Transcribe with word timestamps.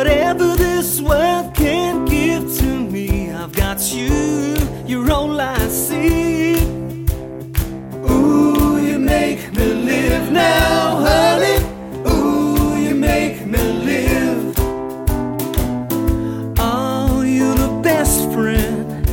Whatever 0.00 0.56
this 0.56 0.98
world 0.98 1.54
can 1.54 2.06
give 2.06 2.56
to 2.56 2.64
me, 2.64 3.30
I've 3.30 3.52
got 3.52 3.92
you, 3.92 4.56
you're 4.86 5.12
all 5.12 5.38
I 5.38 5.58
see. 5.68 6.54
Ooh, 8.08 8.78
you 8.80 8.98
make 8.98 9.52
me 9.52 9.66
live 9.90 10.32
now, 10.32 11.04
honey. 11.06 11.58
Ooh, 12.08 12.78
you 12.78 12.94
make 12.94 13.44
me 13.44 13.62
live. 13.90 14.54
Oh, 16.58 17.20
you're 17.22 17.54
the 17.54 17.80
best 17.82 18.32
friend 18.32 19.04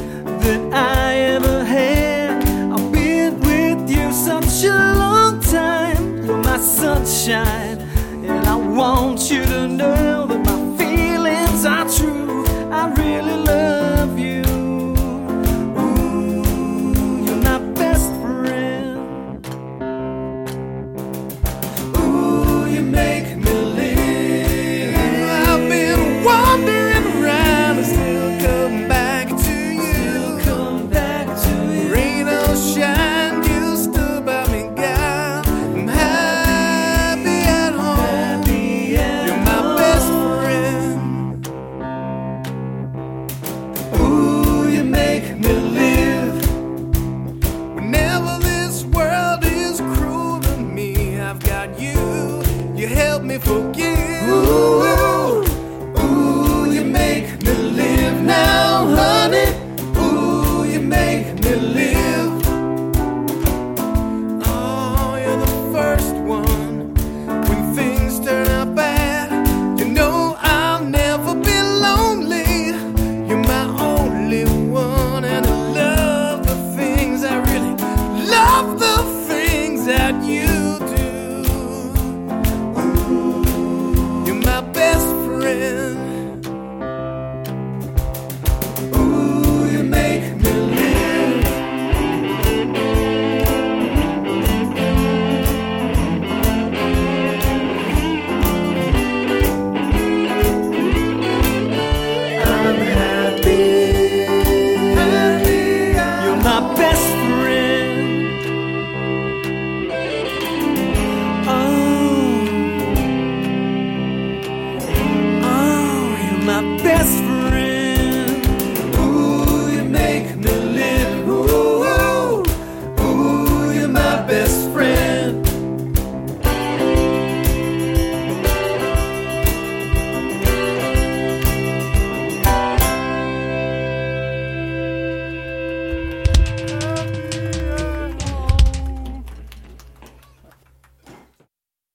that 0.43 0.73
I 0.73 1.15
ever 1.35 1.65
had. 1.65 2.41
I've 2.71 2.89
been 2.93 3.41
with 3.41 3.89
you 3.89 4.09
such 4.13 4.63
a 4.63 4.93
long 5.03 5.41
time. 5.41 6.23
You're 6.25 6.41
my 6.41 6.57
sunshine, 6.57 7.77
and 8.23 8.47
I 8.47 8.55
want 8.55 9.29
you 9.29 9.43
to 9.43 9.67
know. 9.67 10.16
Make 45.19 45.39
me 45.39 45.53
live. 45.53 46.49
Whenever 47.75 48.37
this 48.39 48.83
world 48.83 49.43
is 49.43 49.79
cruel 49.79 50.39
to 50.41 50.57
me, 50.57 51.19
I've 51.19 51.39
got 51.39 51.79
you. 51.79 52.43
You 52.75 52.87
help 52.87 53.23
me 53.23 53.37
forgive. 53.39 54.27
Ooh, 54.29 54.96